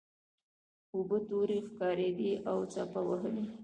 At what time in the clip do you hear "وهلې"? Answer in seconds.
3.07-3.45